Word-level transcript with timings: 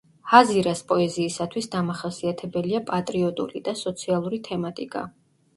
ჰაზირას 0.29 0.79
პოეზიისათვის 0.91 1.69
დამახასიათებელია 1.75 2.81
პატრიოტული 2.89 3.63
და 3.69 3.77
სოციალური 3.83 4.45
თემატიკა. 4.49 5.07